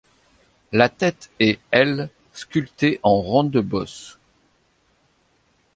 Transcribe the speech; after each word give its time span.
La 0.71 0.89
tête 0.89 1.29
est, 1.39 1.59
elle, 1.69 2.09
sculptée 2.33 2.99
en 3.03 3.17
ronde-bosse. 3.21 4.17